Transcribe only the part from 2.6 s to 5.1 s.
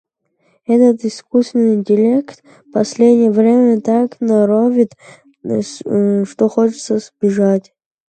последнее время, так и норовит